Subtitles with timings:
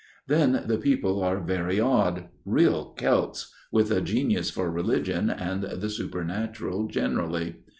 [0.27, 5.91] "Then the people are very odd real Celts with a genius for religion and the
[5.91, 7.57] supernatural generally.